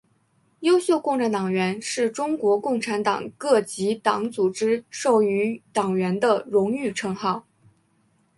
[0.61, 7.45] 优秀共产党员是中国共产党各级党组织授予党员的荣誉称号。